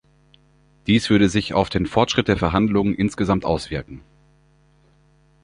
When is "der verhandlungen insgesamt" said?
2.27-3.45